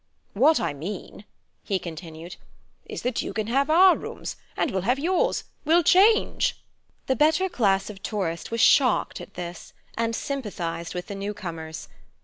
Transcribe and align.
"What 0.33 0.59
I 0.59 0.73
mean," 0.73 1.25
he 1.63 1.77
continued, 1.77 2.37
"is 2.87 3.03
that 3.03 3.21
you 3.21 3.33
can 3.33 3.45
have 3.45 3.69
our 3.69 3.95
rooms, 3.95 4.35
and 4.57 4.71
we'll 4.71 4.81
have 4.81 4.97
yours. 4.97 5.43
We'll 5.63 5.83
change." 5.83 6.57
The 7.05 7.15
better 7.15 7.47
class 7.47 7.87
of 7.91 8.01
tourist 8.01 8.49
was 8.49 8.61
shocked 8.61 9.21
at 9.21 9.35
this, 9.35 9.73
and 9.95 10.15
sympathized 10.15 10.95
with 10.95 11.05
the 11.05 11.13
new 11.13 11.35
comers. 11.35 11.87